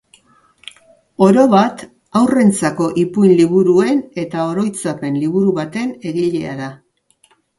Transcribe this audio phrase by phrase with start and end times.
[1.25, 1.83] Orobat,
[2.19, 6.71] haurrentzako ipuin liburuen eta oroitzapen liburu baten egilea da.